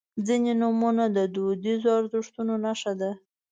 •ځینې 0.27 0.51
نومونه 0.61 1.03
د 1.15 1.17
دودیزو 1.33 1.89
ارزښتونو 1.99 2.53
نښه 2.65 2.93
ده. 3.01 3.11